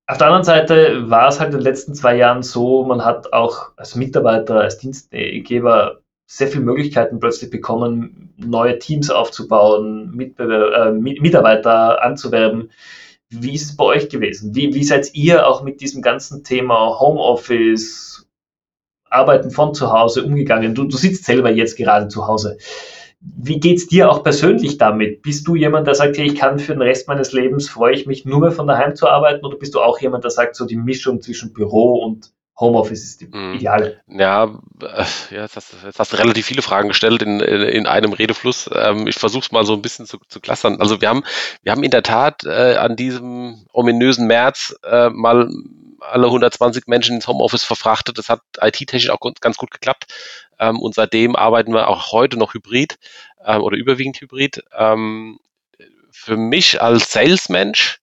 [0.08, 3.32] auf der anderen Seite war es halt in den letzten zwei Jahren so, man hat
[3.32, 10.92] auch als Mitarbeiter, als Dienstgeber sehr viele Möglichkeiten plötzlich bekommen, neue Teams aufzubauen, Mitbewer äh,
[10.92, 12.72] Mitarbeiter anzuwerben.
[13.30, 14.56] Wie ist es bei euch gewesen?
[14.56, 18.19] Wie, wie seid ihr auch mit diesem ganzen Thema Homeoffice,
[19.10, 20.76] Arbeiten von zu Hause umgegangen?
[20.76, 22.58] Du, du sitzt selber jetzt gerade zu Hause.
[23.22, 25.22] Wie geht es dir auch persönlich damit?
[25.22, 28.06] Bist du jemand, der sagt, hey, ich kann für den Rest meines Lebens, freue ich
[28.06, 29.46] mich nur mehr von daheim zu arbeiten?
[29.46, 33.22] Oder bist du auch jemand, der sagt, so die Mischung zwischen Büro und Homeoffice ist
[33.22, 33.54] die mhm.
[33.54, 34.02] ideale.
[34.08, 34.46] Ja,
[34.82, 38.14] äh, ja jetzt, hast, jetzt hast du relativ viele Fragen gestellt in, in, in einem
[38.14, 38.70] Redefluss.
[38.74, 40.80] Ähm, ich versuche es mal so ein bisschen zu, zu clustern.
[40.82, 41.24] Also wir haben,
[41.64, 45.50] wir haben in der Tat äh, an diesem ominösen März äh, mal
[46.02, 48.18] alle 120 Menschen ins Homeoffice verfrachtet.
[48.18, 50.06] Das hat IT-technisch auch ganz gut geklappt.
[50.60, 52.98] Ähm, und seitdem arbeiten wir auch heute noch hybrid
[53.46, 54.64] ähm, oder überwiegend hybrid.
[54.78, 55.40] Ähm,
[56.12, 58.00] für mich als Salesmensch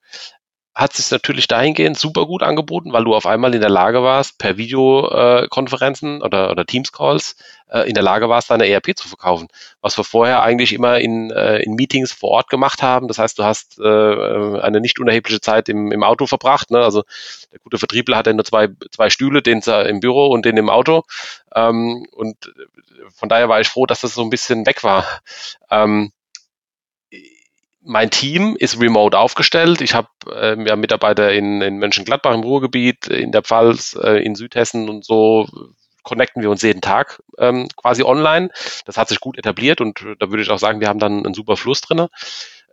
[0.77, 4.39] hat sich natürlich dahingehend super gut angeboten, weil du auf einmal in der Lage warst,
[4.39, 7.37] per Videokonferenzen oder, oder Teams-Calls
[7.69, 9.49] äh, in der Lage warst, deine ERP zu verkaufen.
[9.81, 13.09] Was wir vorher eigentlich immer in, äh, in Meetings vor Ort gemacht haben.
[13.09, 16.71] Das heißt, du hast äh, eine nicht unerhebliche Zeit im, im Auto verbracht.
[16.71, 16.81] Ne?
[16.81, 17.05] Also
[17.53, 20.69] der gute Vertriebler hat ja nur zwei, zwei Stühle, den im Büro und den im
[20.69, 21.05] Auto.
[21.55, 22.53] Ähm, und
[23.15, 25.07] von daher war ich froh, dass das so ein bisschen weg war.
[25.71, 26.13] Ähm,
[27.87, 29.81] mein Team ist remote aufgestellt.
[29.81, 34.35] Ich habe äh, ja Mitarbeiter in, in Mönchengladbach im Ruhrgebiet, in der Pfalz, äh, in
[34.35, 35.47] Südhessen und so
[36.03, 38.51] connecten wir uns jeden Tag ähm, quasi online.
[38.85, 41.35] Das hat sich gut etabliert und da würde ich auch sagen, wir haben dann einen
[41.35, 42.09] super Fluss drinne.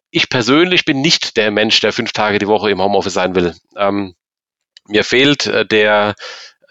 [0.10, 3.56] Ich persönlich bin nicht der Mensch, der fünf Tage die Woche im Homeoffice sein will.
[3.76, 4.16] Ähm,
[4.88, 6.16] mir fehlt äh, der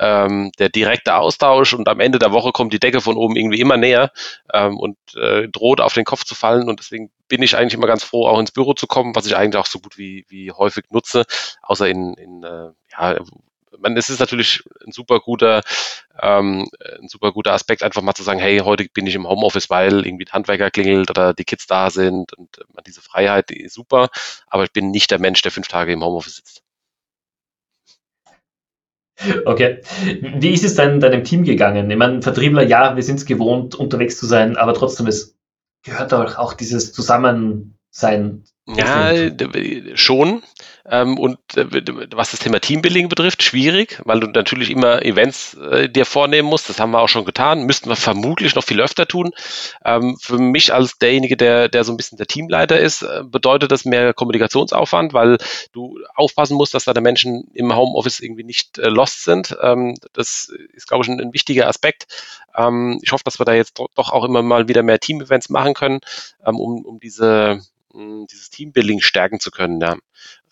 [0.02, 3.60] ähm, der direkte Austausch und am Ende der Woche kommt die Decke von oben irgendwie
[3.60, 4.10] immer näher
[4.52, 6.68] ähm, und äh, droht auf den Kopf zu fallen.
[6.68, 9.36] Und deswegen bin ich eigentlich immer ganz froh, auch ins Büro zu kommen, was ich
[9.36, 11.24] eigentlich auch so gut wie, wie häufig nutze,
[11.62, 13.18] außer in, in äh, ja,
[13.78, 15.62] man, es ist natürlich ein super guter,
[16.20, 16.68] ähm,
[17.00, 20.04] ein super guter Aspekt, einfach mal zu sagen, hey, heute bin ich im Homeoffice, weil
[20.04, 23.74] irgendwie der Handwerker klingelt oder die Kids da sind und äh, diese Freiheit die ist
[23.74, 24.08] super,
[24.48, 26.62] aber ich bin nicht der Mensch, der fünf Tage im Homeoffice sitzt.
[29.44, 29.80] Okay.
[30.20, 31.90] Wie ist es dann deinem Team gegangen?
[31.90, 35.37] Ich meine, Vertriebler, ja, wir sind es gewohnt, unterwegs zu sein, aber trotzdem, es
[35.85, 39.12] gehört auch, auch dieses Zusammensein ja,
[39.96, 40.42] schon.
[40.88, 41.66] Ähm, und äh,
[42.12, 46.68] was das Thema Teambuilding betrifft, schwierig, weil du natürlich immer Events äh, dir vornehmen musst.
[46.68, 47.64] Das haben wir auch schon getan.
[47.64, 49.33] Müssten wir vermutlich noch viel öfter tun.
[49.85, 53.72] Ähm, für mich als derjenige, der, der so ein bisschen der Teamleiter ist, äh, bedeutet
[53.72, 55.38] das mehr Kommunikationsaufwand, weil
[55.72, 59.57] du aufpassen musst, dass deine Menschen im Homeoffice irgendwie nicht lost sind.
[59.61, 62.07] Ähm, das ist, glaube ich, ein, ein wichtiger Aspekt.
[63.03, 66.01] Ich hoffe, dass wir da jetzt doch auch immer mal wieder mehr Team-Events machen können,
[66.44, 69.81] um, um diese dieses Teambuilding stärken zu können.
[69.81, 69.96] Ja.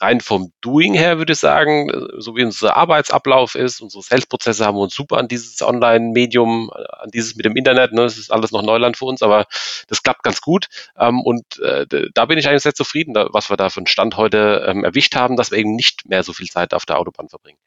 [0.00, 4.64] Rein vom Doing her würde ich sagen, äh, so wie unser Arbeitsablauf ist, unsere Sales-Prozesse
[4.64, 8.18] haben wir uns super an dieses Online-Medium, äh, an dieses mit dem Internet, ne, das
[8.18, 9.46] ist alles noch Neuland für uns, aber
[9.88, 10.66] das klappt ganz gut.
[10.98, 13.86] Ähm, und äh, da bin ich eigentlich sehr zufrieden, da, was wir da für einen
[13.86, 16.98] Stand heute ähm, erwischt haben, dass wir eben nicht mehr so viel Zeit auf der
[16.98, 17.58] Autobahn verbringen.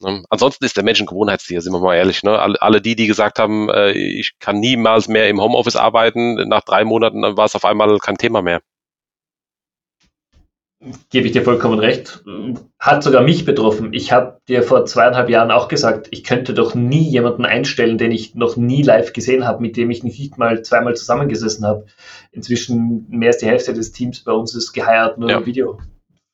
[0.00, 0.24] Ne?
[0.30, 2.22] Ansonsten ist der Mensch ein Gewohnheitstier, sind wir mal ehrlich.
[2.22, 2.38] Ne?
[2.38, 6.62] Alle, alle die, die gesagt haben, äh, ich kann niemals mehr im Homeoffice arbeiten, nach
[6.62, 8.60] drei Monaten war es auf einmal kein Thema mehr
[11.10, 12.22] gebe ich dir vollkommen recht.
[12.78, 13.92] Hat sogar mich betroffen.
[13.92, 18.12] Ich habe dir vor zweieinhalb Jahren auch gesagt, ich könnte doch nie jemanden einstellen, den
[18.12, 21.86] ich noch nie live gesehen habe, mit dem ich nicht mal zweimal zusammengesessen habe.
[22.32, 25.38] Inzwischen mehr als die Hälfte des Teams bei uns ist geheiert nur ja.
[25.38, 25.80] im Video.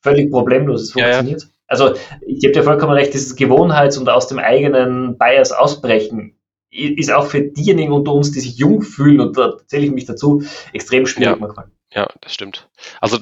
[0.01, 1.43] Völlig problemlos, es funktioniert.
[1.43, 1.53] Ja, ja.
[1.69, 1.95] Also
[2.27, 6.35] ich gebe dir vollkommen recht, dieses Gewohnheits- und aus dem eigenen Bias ausbrechen
[6.73, 10.07] ist auch für diejenigen unter uns, die sich jung fühlen, und da zähle ich mich
[10.07, 11.67] dazu, extrem schwierig manchmal.
[11.95, 12.69] Ja, das stimmt.
[13.03, 13.19] Also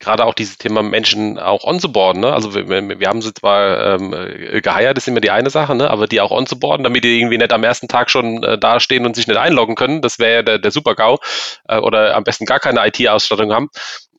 [0.00, 2.32] gerade auch dieses Thema Menschen auch onzuboarden, ne?
[2.32, 4.10] Also wir, wir haben sie zwar ähm,
[4.60, 5.88] geheiert, ist immer die eine Sache, ne?
[5.88, 9.14] Aber die auch onzuboarden, damit die irgendwie nicht am ersten Tag schon äh, dastehen und
[9.14, 11.18] sich nicht einloggen können, das wäre ja der, der Super-GAU.
[11.68, 13.68] Äh, oder am besten gar keine IT-Ausstattung haben.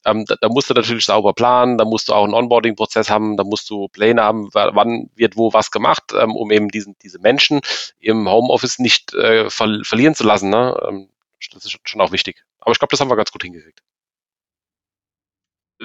[0.06, 3.36] Ähm, da, da, musst du natürlich sauber planen, da musst du auch einen Onboarding-Prozess haben,
[3.36, 7.20] da musst du Pläne haben, wann wird wo was gemacht, ähm, um eben diesen, diese
[7.20, 7.60] Menschen
[8.00, 10.50] im Homeoffice nicht äh, ver verlieren zu lassen.
[10.50, 10.78] Ne?
[10.88, 11.10] Ähm,
[11.52, 12.46] das ist schon auch wichtig.
[12.60, 13.82] Aber ich glaube, das haben wir ganz gut hingekriegt.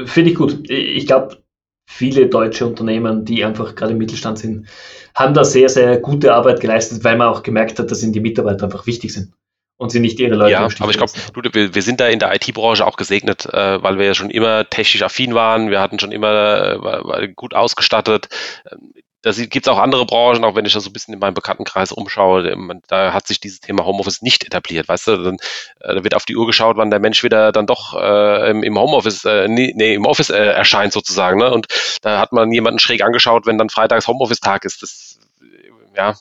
[0.05, 0.69] Finde ich gut.
[0.69, 1.43] Ich glaube,
[1.87, 4.67] viele deutsche Unternehmen, die einfach gerade im Mittelstand sind,
[5.15, 8.21] haben da sehr, sehr gute Arbeit geleistet, weil man auch gemerkt hat, dass ihnen die
[8.21, 9.33] Mitarbeiter einfach wichtig sind
[9.77, 11.13] und sie nicht ihre Leute Ja, aber ich glaube,
[11.53, 14.69] wir, wir, sind da in der IT-Branche auch gesegnet, äh, weil wir ja schon immer
[14.69, 18.29] technisch affin waren, wir hatten schon immer äh, gut ausgestattet.
[19.25, 21.33] Da gibt es auch andere Branchen, auch wenn ich da so ein bisschen in meinem
[21.33, 22.55] Bekanntenkreis umschaue,
[22.89, 25.37] da hat sich dieses Thema Homeoffice nicht etabliert, weißt du, dann,
[25.81, 28.79] äh, da wird auf die Uhr geschaut, wann der Mensch wieder dann doch äh, im
[28.79, 31.51] Homeoffice, äh, nee, im Office äh, erscheint sozusagen, ne?
[31.51, 31.69] und
[32.03, 35.19] da hat man jemanden schräg angeschaut, wenn dann freitags Homeoffice-Tag ist, das,
[35.97, 36.15] ja,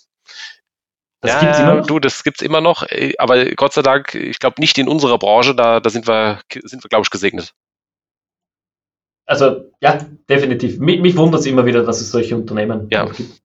[1.20, 1.88] das ja, gibt's immer noch?
[1.88, 5.18] du, das gibt's immer noch, äh, aber Gott sei Dank, ich glaube nicht in unserer
[5.18, 7.54] Branche, da, da sind wir, sind wir, glaube ich, gesegnet.
[9.26, 10.80] Also ja, definitiv.
[10.80, 13.06] Mich, mich wundert es immer wieder, dass es solche Unternehmen ja.
[13.06, 13.42] gibt.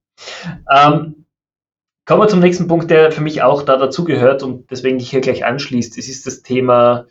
[0.73, 1.27] Ähm,
[2.05, 5.45] kommen wir zum nächsten Punkt, der für mich auch da dazugehört und deswegen hier gleich
[5.45, 5.99] anschließt.
[5.99, 7.07] Es ist das Thema,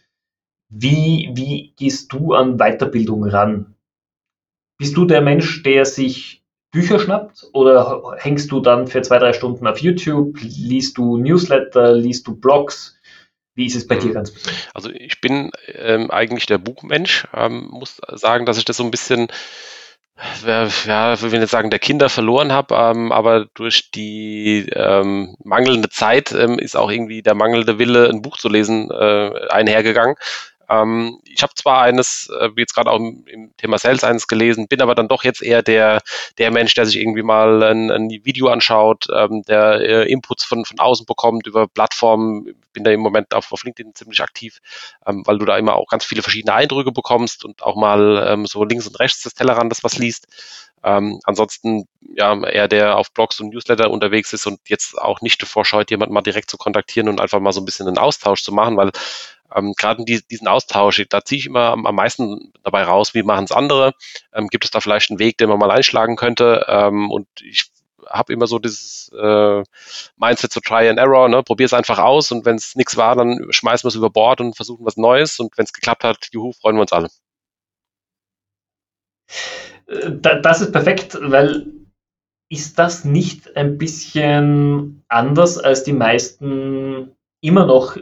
[0.70, 3.76] wie, wie gehst du an Weiterbildung ran?
[4.78, 9.34] Bist du der Mensch, der sich Bücher schnappt oder hängst du dann für zwei, drei
[9.34, 12.97] Stunden auf YouTube, liest du Newsletter, liest du Blogs?
[13.58, 14.14] Wie ist es bei dir mhm.
[14.14, 14.70] ganz persönlich?
[14.76, 18.92] Also ich bin ähm, eigentlich der Buchmensch, ähm, muss sagen, dass ich das so ein
[18.92, 19.28] bisschen
[20.46, 25.90] ja, ich will nicht sagen, der Kinder verloren habe, ähm, aber durch die ähm, mangelnde
[25.90, 30.16] Zeit ähm, ist auch irgendwie der mangelnde Wille, ein Buch zu lesen, äh, einhergegangen.
[30.70, 34.28] Ähm, ich habe zwar eines, äh, wie jetzt gerade auch im, im, Thema Sales eines
[34.28, 36.02] gelesen, bin aber dann doch jetzt eher der,
[36.40, 40.80] der Mensch, der sich irgendwie mal ein, ein Video anschaut, der äh, Inputs von, von
[40.80, 42.56] außen bekommt über Plattformen.
[42.78, 44.60] Bin da im Moment auf, auf LinkedIn ziemlich aktiv,
[45.08, 48.46] ähm, weil du da immer auch ganz viele verschiedene Eindrücke bekommst und auch mal ähm,
[48.46, 50.28] so links und rechts des Tellerrandes was liest.
[50.84, 55.42] Ähm, ansonsten ja eher der auf Blogs und Newsletter unterwegs ist und jetzt auch nicht
[55.42, 58.44] davor scheut, jemanden mal direkt zu kontaktieren und einfach mal so ein bisschen einen Austausch
[58.44, 58.92] zu machen, weil
[59.56, 63.46] ähm, gerade die, diesen Austausch, da ziehe ich immer am, meisten dabei raus, wie machen
[63.46, 63.94] es andere.
[64.34, 66.66] Ähm, gibt es da vielleicht einen Weg, den man mal einschlagen könnte?
[66.70, 67.72] Ähm, und ich
[68.10, 69.64] habe immer so dieses äh,
[70.18, 71.44] Mindset zu Try and Error, ne?
[71.44, 74.42] probier es einfach aus und wenn es nichts war, dann schmeißen wir es über Bord
[74.42, 77.10] und versuchen was Neues und wenn es geklappt hat, juhu, freuen wir uns alle.
[79.88, 81.68] Äh, das ist perfekt, weil
[82.50, 87.98] ist das nicht ein bisschen anders als die meisten immer noch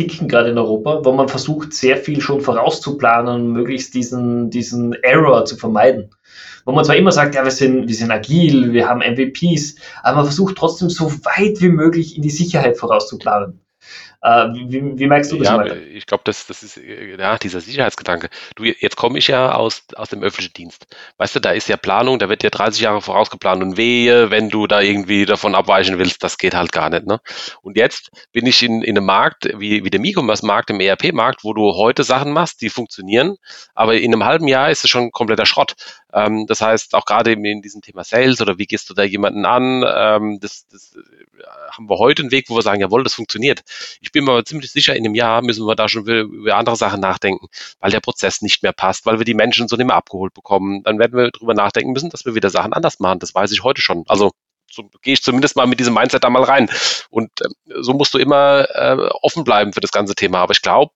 [0.00, 5.44] ticken, gerade in Europa, wo man versucht, sehr viel schon vorauszuplanen, möglichst diesen, diesen Error
[5.44, 6.10] zu vermeiden.
[6.64, 10.16] Wo man zwar immer sagt, ja, wir sind, wir sind agil, wir haben MVPs, aber
[10.16, 13.60] man versucht trotzdem so weit wie möglich in die Sicherheit vorauszuplanen.
[14.22, 15.48] Äh, wie, wie, merkst du das?
[15.48, 18.28] Ja, ich glaube, das, das ist ja dieser Sicherheitsgedanke.
[18.54, 20.86] Du, jetzt komme ich ja aus, aus dem öffentlichen Dienst.
[21.16, 24.50] Weißt du, da ist ja Planung, da wird ja 30 Jahre vorausgeplant und wehe, wenn
[24.50, 27.06] du da irgendwie davon abweichen willst, das geht halt gar nicht.
[27.06, 27.18] Ne?
[27.62, 31.54] Und jetzt bin ich in, in einem Markt, wie, wie dem E-Commerce-Markt, im ERP-Markt, wo
[31.54, 33.36] du heute Sachen machst, die funktionieren,
[33.74, 35.76] aber in einem halben Jahr ist es schon kompletter Schrott.
[36.12, 39.46] Ähm, das heißt, auch gerade in diesem Thema Sales oder wie gehst du da jemanden
[39.46, 43.14] an, ähm, das, das äh, haben wir heute einen Weg, wo wir sagen, jawohl, das
[43.14, 43.62] funktioniert.
[44.00, 46.76] Ich bin mir aber ziemlich sicher, in einem Jahr müssen wir da schon über andere
[46.76, 49.96] Sachen nachdenken, weil der Prozess nicht mehr passt, weil wir die Menschen so nicht mehr
[49.96, 50.82] abgeholt bekommen.
[50.82, 53.18] Dann werden wir darüber nachdenken müssen, dass wir wieder Sachen anders machen.
[53.18, 54.04] Das weiß ich heute schon.
[54.08, 54.32] Also
[54.70, 56.70] so gehe ich zumindest mal mit diesem Mindset da mal rein.
[57.10, 57.48] Und äh,
[57.80, 60.38] so musst du immer äh, offen bleiben für das ganze Thema.
[60.38, 60.92] Aber ich glaube,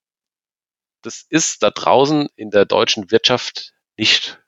[1.02, 4.40] das ist da draußen in der deutschen Wirtschaft nicht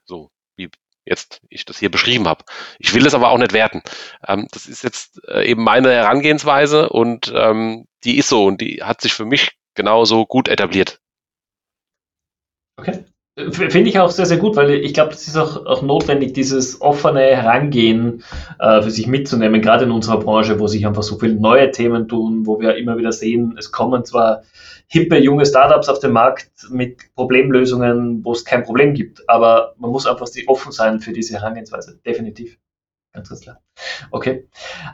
[1.07, 2.45] jetzt ich das hier beschrieben habe.
[2.79, 3.83] Ich will das aber auch nicht werten.
[4.27, 8.83] Ähm, das ist jetzt äh, eben meine Herangehensweise und ähm, die ist so und die
[8.83, 11.01] hat sich für mich genauso gut etabliert.
[12.79, 13.05] Okay.
[13.39, 16.81] Finde ich auch sehr, sehr gut, weil ich glaube, es ist auch, auch notwendig, dieses
[16.81, 18.25] offene Herangehen
[18.59, 22.09] äh, für sich mitzunehmen, gerade in unserer Branche, wo sich einfach so viele neue Themen
[22.09, 24.43] tun, wo wir immer wieder sehen, es kommen zwar
[24.87, 29.91] hippe, junge Startups auf den Markt mit Problemlösungen, wo es kein Problem gibt, aber man
[29.91, 32.57] muss einfach offen sein für diese Herangehensweise, definitiv.
[33.13, 33.61] Ganz, ganz klar.
[34.13, 34.49] Okay.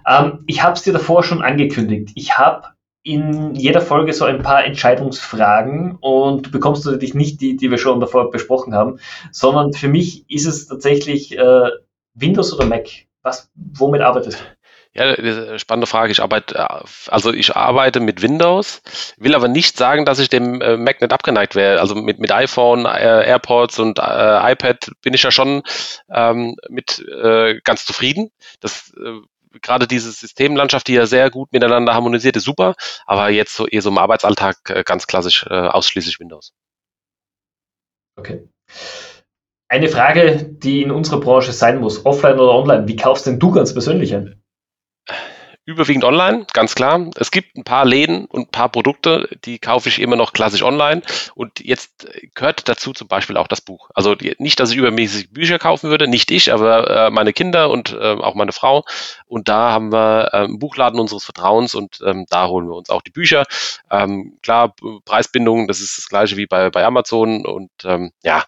[0.05, 2.11] Ähm, ich habe es dir davor schon angekündigt.
[2.17, 2.67] Ich habe
[3.03, 7.79] in jeder Folge so ein paar Entscheidungsfragen und du bekommst natürlich nicht die, die wir
[7.79, 8.99] schon davor besprochen haben,
[9.33, 11.71] sondern für mich ist es tatsächlich äh,
[12.15, 12.89] Windows oder Mac.
[13.23, 14.45] Was, womit arbeitest du?
[14.95, 16.13] Ja, spannende Frage.
[16.13, 18.83] Ich arbeite, äh, also ich arbeite mit Windows,
[19.17, 21.81] will aber nicht sagen, dass ich dem äh, Mac nicht abgeneigt wäre.
[21.81, 25.63] Also mit, mit iPhone, äh, AirPods und äh, iPad bin ich ja schon
[26.11, 28.31] ähm, mit äh, ganz zufrieden.
[28.61, 29.21] Das äh,
[29.61, 32.75] gerade diese Systemlandschaft, die ja sehr gut miteinander harmonisiert, ist super,
[33.07, 36.53] aber jetzt so eher so im Arbeitsalltag äh, ganz klassisch äh, ausschließlich Windows.
[38.17, 38.49] Okay.
[39.69, 43.51] Eine Frage, die in unserer Branche sein muss, offline oder online, wie kaufst denn du
[43.51, 44.43] ganz persönlich ein?
[45.65, 47.09] Überwiegend online, ganz klar.
[47.15, 50.65] Es gibt ein paar Läden und ein paar Produkte, die kaufe ich immer noch klassisch
[50.65, 51.03] online.
[51.37, 53.89] Und jetzt gehört dazu zum Beispiel auch das Buch.
[53.95, 57.93] Also nicht, dass ich übermäßig Bücher kaufen würde, nicht ich, aber äh, meine Kinder und
[57.93, 58.85] äh, auch meine Frau.
[59.27, 62.91] Und da haben wir äh, einen Buchladen unseres Vertrauens und ähm, da holen wir uns
[62.91, 63.45] auch die Bücher.
[63.89, 67.47] Ähm, klar, Preisbindung, das ist das gleiche wie bei, bei Amazon.
[67.47, 68.45] Und ähm, ja,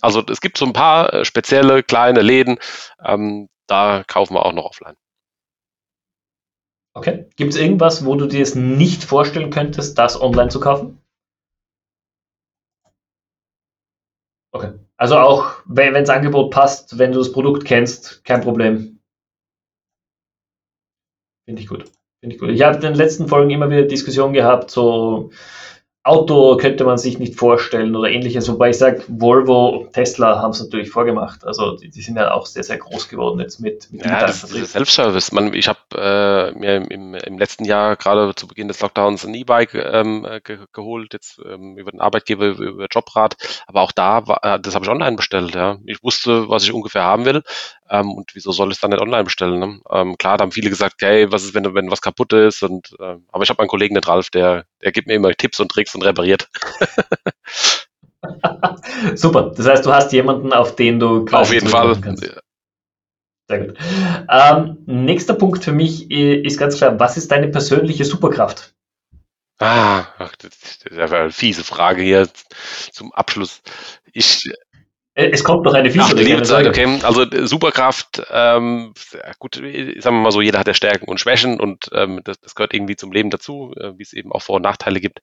[0.00, 2.58] also es gibt so ein paar äh, spezielle kleine Läden,
[3.66, 4.96] da kaufen wir auch noch offline.
[7.00, 7.30] Okay.
[7.36, 10.98] Gibt es irgendwas, wo du dir es nicht vorstellen könntest, das online zu kaufen?
[14.52, 14.74] Okay.
[14.98, 19.00] Also auch, wenn das Angebot passt, wenn du das Produkt kennst, kein Problem.
[21.46, 21.90] Finde ich gut.
[22.20, 22.50] Finde ich gut.
[22.50, 25.30] Ich habe in den letzten Folgen immer wieder Diskussionen gehabt, so
[26.02, 30.60] Auto könnte man sich nicht vorstellen oder ähnliches, wobei ich sage, Volvo, Tesla haben es
[30.60, 31.44] natürlich vorgemacht.
[31.44, 34.44] Also die, die, sind ja auch sehr, sehr groß geworden jetzt mit, mit ja, das
[34.44, 35.30] ist Self-Service.
[35.52, 39.74] ich habe äh, mir im, im, letzten Jahr gerade zu Beginn des Lockdowns ein E-Bike
[39.74, 43.36] ähm, ge geholt, jetzt ähm, über den Arbeitgeber, über Jobrat.
[43.66, 45.54] Aber auch da, war, äh, das habe ich online bestellt.
[45.54, 45.76] Ja.
[45.84, 47.42] Ich wusste, was ich ungefähr haben will.
[47.90, 49.58] Ähm, und wieso soll ich es dann nicht online bestellen?
[49.58, 49.80] Ne?
[49.90, 52.62] Ähm, klar, da haben viele gesagt, hey, was ist, wenn, wenn was kaputt ist?
[52.62, 55.58] Und, äh, aber ich habe meinen Kollegen, den Ralf, der, der gibt mir immer Tipps
[55.58, 56.48] und Tricks und repariert.
[59.14, 59.52] Super.
[59.56, 62.00] Das heißt, du hast jemanden, auf den du Auf jeden Fall.
[62.00, 62.30] Kannst.
[63.48, 63.76] Sehr gut.
[64.28, 68.74] Ähm, nächster Punkt für mich ist ganz klar, was ist deine persönliche Superkraft?
[69.58, 70.06] Ah,
[70.38, 70.52] das
[70.88, 72.28] ist eine fiese Frage hier
[72.92, 73.60] zum Abschluss.
[74.12, 74.54] Ich äh,
[75.14, 77.00] es kommt noch eine fiese liebe Zeit, okay.
[77.02, 78.94] Also äh, Superkraft, ähm,
[79.38, 82.54] gut, sagen wir mal so, jeder hat ja Stärken und Schwächen und ähm, das, das
[82.54, 85.20] gehört irgendwie zum Leben dazu, äh, wie es eben auch Vor- und Nachteile gibt.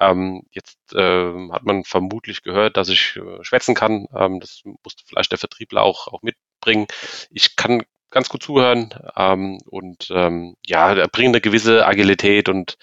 [0.00, 4.06] Ähm, jetzt äh, hat man vermutlich gehört, dass ich äh, schwätzen kann.
[4.14, 6.86] Ähm, das musste vielleicht der Vertriebler auch, auch mitbringen.
[7.30, 12.78] Ich kann ganz gut zuhören ähm, und ähm, ja, bringt eine gewisse Agilität und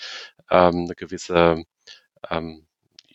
[0.51, 1.63] ähm, eine gewisse
[2.29, 2.67] ähm,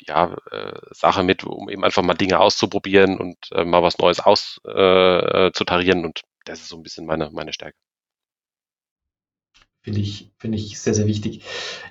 [0.09, 4.21] ja, äh, Sache mit, um eben einfach mal Dinge auszuprobieren und äh, mal was Neues
[4.21, 6.03] auszutarieren.
[6.03, 7.77] Äh, und das ist so ein bisschen meine, meine Stärke.
[9.89, 11.41] Finde ich, finde ich sehr, sehr wichtig.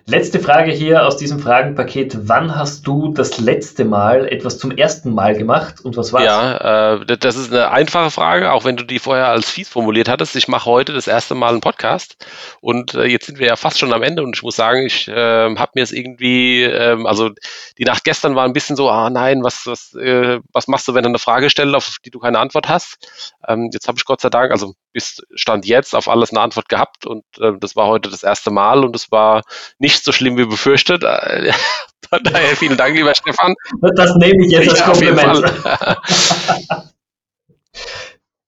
[0.06, 2.28] Letzte Frage hier aus diesem Fragenpaket.
[2.28, 6.24] Wann hast du das letzte Mal etwas zum ersten Mal gemacht und was war?
[6.24, 10.10] Ja, äh, das ist eine einfache Frage, auch wenn du die vorher als fies formuliert
[10.10, 10.36] hattest.
[10.36, 12.24] Ich mache heute das erste Mal einen Podcast
[12.62, 15.08] und äh, jetzt sind wir ja fast schon am Ende und ich muss sagen, ich
[15.08, 17.32] äh, habe mir es irgendwie, äh, also
[17.80, 20.94] die Nacht gestern war ein bisschen so, ah nein, was, was, äh, was machst du,
[20.94, 23.10] wenn du eine Frage stellst, auf die du keine Antwort hast?
[23.48, 26.70] Ähm, jetzt habe ich Gott sei Dank, also bis Stand jetzt auf alles eine Antwort
[26.70, 29.42] gehabt und äh, das war heute das erste Mal und es war
[29.80, 31.04] nicht so schlimm wie befürchtet.
[32.10, 33.54] Von daher vielen Dank, lieber Stefan.
[33.96, 35.44] Das nehme ich jetzt als Kompliment.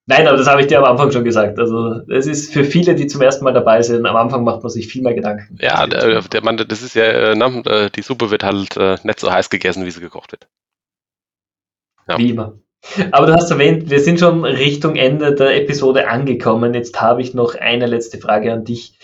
[0.10, 1.60] Nein, aber das habe ich dir am Anfang schon gesagt.
[1.60, 4.72] Also es ist für viele, die zum ersten Mal dabei sind, am Anfang macht man
[4.72, 5.56] sich viel mehr Gedanken.
[5.62, 9.20] Ja, der, der Mann, das ist ja, äh, äh, die Suppe wird halt äh, nicht
[9.20, 10.48] so heiß gegessen, wie sie gekocht wird.
[12.08, 12.18] Ja.
[12.18, 12.58] Wie immer.
[13.12, 16.74] Aber du hast erwähnt, wir sind schon Richtung Ende der Episode angekommen.
[16.74, 18.98] Jetzt habe ich noch eine letzte Frage an dich.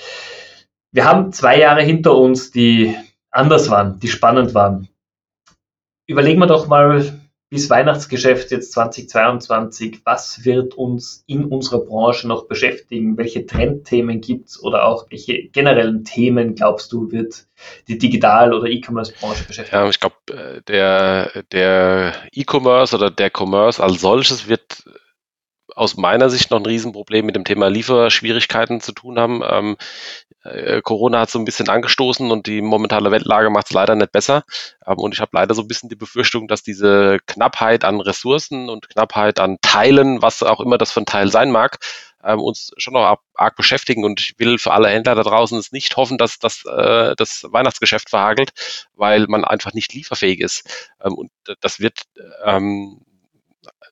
[0.92, 2.96] Wir haben zwei Jahre hinter uns, die
[3.32, 4.88] anders waren, die spannend waren.
[6.08, 12.48] Überlegen wir doch mal bis Weihnachtsgeschäft jetzt 2022, was wird uns in unserer Branche noch
[12.48, 13.18] beschäftigen?
[13.18, 17.46] Welche Trendthemen gibt es oder auch welche generellen Themen, glaubst du, wird
[17.88, 19.84] die Digital- oder E-Commerce-Branche beschäftigen?
[19.84, 24.84] Ja, ich glaube, äh, der, der E-Commerce oder der Commerce als solches wird
[25.76, 29.42] aus meiner Sicht noch ein Riesenproblem mit dem Thema Lieferschwierigkeiten zu tun haben.
[29.48, 29.78] Ähm,
[30.46, 34.12] äh, Corona hat so ein bisschen angestoßen und die momentane Weltlage macht es leider nicht
[34.12, 34.44] besser.
[34.86, 38.70] Ähm, und ich habe leider so ein bisschen die Befürchtung, dass diese Knappheit an Ressourcen
[38.70, 41.80] und Knappheit an Teilen, was auch immer das für ein Teil sein mag,
[42.24, 44.04] ähm, uns schon noch arg beschäftigen.
[44.04, 47.46] Und ich will für alle Händler da draußen es nicht hoffen, dass das, äh, das
[47.50, 48.52] Weihnachtsgeschäft verhagelt,
[48.94, 50.94] weil man einfach nicht lieferfähig ist.
[51.04, 51.32] Ähm, und
[51.62, 52.04] das wird
[52.44, 53.02] ähm,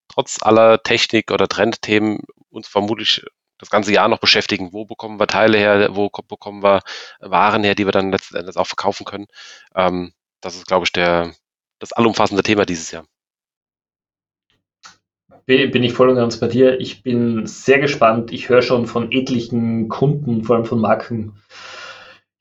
[0.07, 3.23] trotz aller Technik oder Trendthemen uns vermutlich
[3.57, 4.73] das ganze Jahr noch beschäftigen.
[4.73, 5.89] Wo bekommen wir Teile her?
[5.95, 6.81] Wo bekommen wir
[7.19, 9.27] Waren her, die wir dann letzten Endes auch verkaufen können?
[9.75, 11.33] Ähm, das ist, glaube ich, der,
[11.79, 13.05] das allumfassende Thema dieses Jahr.
[15.45, 16.79] Bin ich voll und ganz bei dir.
[16.79, 18.31] Ich bin sehr gespannt.
[18.31, 21.33] Ich höre schon von etlichen Kunden, vor allem von Marken,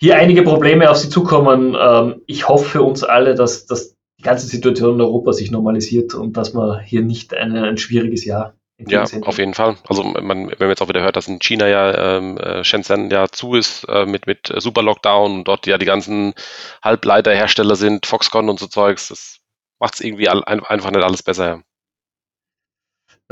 [0.00, 1.76] hier einige Probleme auf sie zukommen.
[1.78, 6.14] Ähm, ich hoffe für uns alle, dass, dass die ganze Situation in Europa sich normalisiert
[6.14, 8.54] und dass man hier nicht eine, ein schwieriges Jahr
[8.88, 9.76] ja, auf jeden Fall.
[9.88, 13.10] Also man, wenn man jetzt auch wieder hört, dass in China ja ähm, äh, Shenzhen
[13.10, 16.34] ja zu ist äh, mit, mit Super Lockdown und dort ja die ganzen
[16.82, 19.38] Halbleiterhersteller sind, Foxconn und so Zeugs, das
[19.78, 21.46] macht es irgendwie all, einfach nicht alles besser.
[21.46, 21.62] Ja.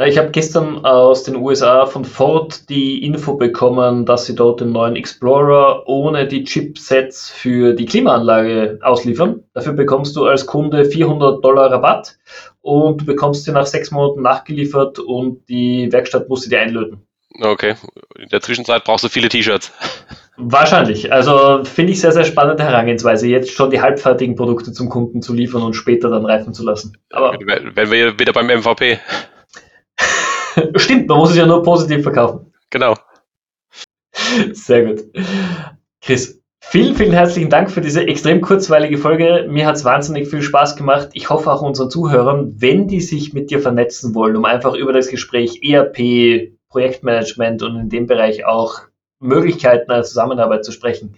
[0.06, 4.72] Ich habe gestern aus den USA von Ford die Info bekommen, dass sie dort den
[4.72, 9.42] neuen Explorer ohne die Chipsets für die Klimaanlage ausliefern.
[9.52, 12.16] Dafür bekommst du als Kunde 400 Dollar Rabatt
[12.62, 17.06] und du bekommst sie nach sechs Monaten nachgeliefert und die Werkstatt muss sie dir einlöten.
[17.40, 17.74] Okay,
[18.18, 19.72] in der Zwischenzeit brauchst du viele T-Shirts.
[20.36, 21.12] Wahrscheinlich.
[21.12, 25.32] Also finde ich sehr, sehr spannende Herangehensweise, jetzt schon die halbfertigen Produkte zum Kunden zu
[25.34, 26.96] liefern und später dann reifen zu lassen.
[27.10, 28.98] Aber wenn wir wieder beim MVP.
[30.76, 32.52] Stimmt, man muss es ja nur positiv verkaufen.
[32.70, 32.94] Genau.
[34.52, 35.04] Sehr gut.
[36.00, 36.39] Chris,
[36.70, 39.46] vielen, vielen herzlichen Dank für diese extrem kurzweilige Folge.
[39.48, 41.08] Mir hat es wahnsinnig viel Spaß gemacht.
[41.14, 44.92] Ich hoffe auch unseren Zuhörern, wenn die sich mit dir vernetzen wollen, um einfach über
[44.92, 48.82] das Gespräch ERP, Projektmanagement und in dem Bereich auch
[49.18, 51.16] Möglichkeiten einer Zusammenarbeit zu sprechen,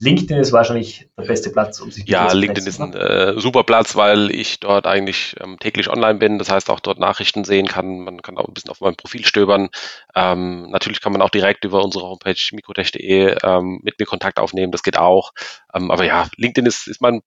[0.00, 3.96] LinkedIn ist wahrscheinlich der beste Platz, um sich Ja, LinkedIn ist ein äh, super Platz,
[3.96, 6.38] weil ich dort eigentlich ähm, täglich online bin.
[6.38, 8.00] Das heißt, auch dort Nachrichten sehen kann.
[8.00, 9.70] Man kann auch ein bisschen auf meinem Profil stöbern.
[10.14, 14.70] Ähm, natürlich kann man auch direkt über unsere Homepage mikrotech.de ähm, mit mir Kontakt aufnehmen.
[14.70, 15.32] Das geht auch.
[15.74, 17.20] Ähm, aber ja, LinkedIn ist, ist mein,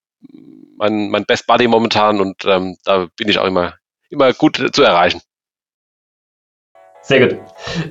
[0.77, 3.75] mein, mein Best Buddy momentan und ähm, da bin ich auch immer,
[4.10, 5.21] immer gut zu erreichen.
[7.03, 7.39] Sehr gut.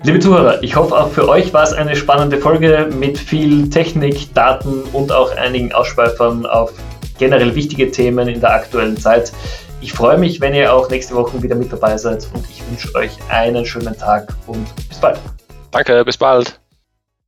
[0.04, 4.32] Liebe Zuhörer, ich hoffe auch für euch war es eine spannende Folge mit viel Technik,
[4.34, 6.72] Daten und auch einigen Ausschweifern auf
[7.18, 9.32] generell wichtige Themen in der aktuellen Zeit.
[9.80, 12.94] Ich freue mich, wenn ihr auch nächste Woche wieder mit dabei seid und ich wünsche
[12.94, 15.18] euch einen schönen Tag und bis bald.
[15.70, 16.60] Danke, bis bald.